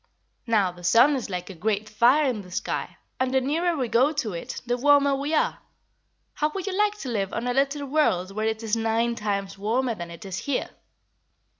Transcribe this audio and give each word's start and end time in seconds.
Now, 0.47 0.71
the 0.71 0.83
sun 0.83 1.15
is 1.15 1.29
like 1.29 1.51
a 1.51 1.53
great 1.53 1.87
fire 1.87 2.27
in 2.27 2.41
the 2.41 2.49
sky, 2.49 2.97
and 3.19 3.31
the 3.31 3.39
nearer 3.39 3.77
we 3.77 3.87
go 3.87 4.11
to 4.11 4.33
it 4.33 4.59
the 4.65 4.75
warmer 4.75 5.13
we 5.13 5.35
are. 5.35 5.59
How 6.33 6.49
would 6.55 6.65
you 6.65 6.75
like 6.75 6.97
to 7.01 7.09
live 7.09 7.31
on 7.31 7.45
a 7.45 7.53
little 7.53 7.85
world 7.85 8.31
where 8.31 8.47
it 8.47 8.63
is 8.63 8.75
nine 8.75 9.13
times 9.13 9.59
warmer 9.59 9.93
than 9.93 10.09
it 10.09 10.25
is 10.25 10.39
here?" 10.39 10.71